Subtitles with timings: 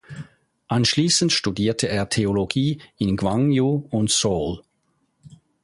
[0.67, 4.63] Anschließend studierte er Theologie in Gwangju und Seoul.